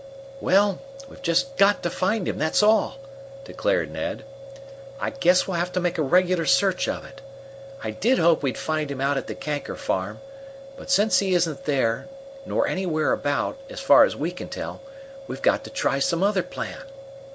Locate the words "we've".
1.07-1.21, 15.27-15.43